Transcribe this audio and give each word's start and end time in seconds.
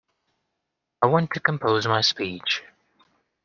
I 1.03 1.05
want 1.05 1.29
to 1.35 1.39
compose 1.39 1.85
my 1.87 2.01
speech. 2.01 2.63